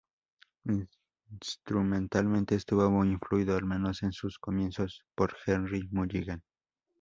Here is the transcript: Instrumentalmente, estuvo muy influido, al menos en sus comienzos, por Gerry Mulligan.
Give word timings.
Instrumentalmente, 1.29 2.55
estuvo 2.55 2.89
muy 2.89 3.09
influido, 3.09 3.55
al 3.55 3.65
menos 3.65 4.01
en 4.01 4.11
sus 4.13 4.39
comienzos, 4.39 5.03
por 5.13 5.35
Gerry 5.45 5.89
Mulligan. 5.91 6.41